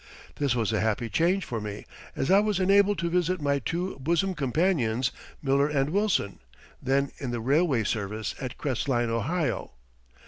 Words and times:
This 0.37 0.55
was 0.55 0.73
a 0.73 0.79
happy 0.79 1.11
change 1.11 1.45
for 1.45 1.61
me, 1.61 1.85
as 2.15 2.31
I 2.31 2.39
was 2.39 2.59
enabled 2.59 2.97
to 2.97 3.09
visit 3.11 3.39
my 3.39 3.59
two 3.59 3.99
bosom 3.99 4.33
companions, 4.33 5.11
Miller 5.43 5.67
and 5.67 5.91
Wilson, 5.91 6.39
then 6.81 7.11
in 7.19 7.29
the 7.29 7.39
railway 7.39 7.83
service 7.83 8.33
at 8.41 8.57
Crestline, 8.57 9.11
Ohio. 9.11 9.73